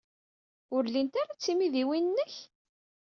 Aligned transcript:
Ur 0.75 0.83
llint 0.87 1.15
ara 1.21 1.33
d 1.35 1.39
timidiwin-nnek? 1.41 2.35